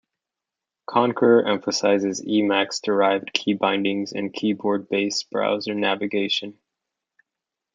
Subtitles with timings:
[0.89, 6.57] Conkeror emphasizes Emacs-derived key bindings and keyboard-based browser navigation.